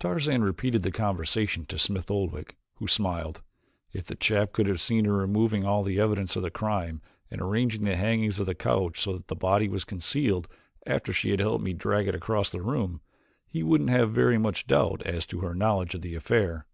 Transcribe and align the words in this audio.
Tarzan 0.00 0.42
repeated 0.42 0.82
the 0.82 0.90
conversation 0.90 1.64
to 1.66 1.78
Smith 1.78 2.10
Oldwick, 2.10 2.56
who 2.78 2.88
smiled. 2.88 3.40
"If 3.92 4.04
the 4.06 4.16
chap 4.16 4.52
could 4.52 4.66
have 4.66 4.80
seen 4.80 5.04
her 5.04 5.12
removing 5.12 5.64
all 5.64 5.88
evidence 5.88 6.34
of 6.34 6.42
the 6.42 6.50
crime 6.50 7.00
and 7.30 7.40
arranging 7.40 7.82
the 7.82 7.94
hangings 7.94 8.40
of 8.40 8.46
the 8.46 8.56
couch 8.56 8.98
so 9.00 9.12
that 9.12 9.28
the 9.28 9.36
body 9.36 9.68
was 9.68 9.84
concealed 9.84 10.48
after 10.86 11.12
she 11.12 11.30
had 11.30 11.38
helped 11.38 11.62
me 11.62 11.72
drag 11.72 12.08
it 12.08 12.16
across 12.16 12.50
the 12.50 12.62
room, 12.62 13.00
he 13.46 13.62
wouldn't 13.62 13.90
have 13.90 14.10
very 14.10 14.38
much 14.38 14.66
doubt 14.66 15.02
as 15.04 15.24
to 15.26 15.38
her 15.42 15.54
knowledge 15.54 15.94
of 15.94 16.02
the 16.02 16.16
affair. 16.16 16.66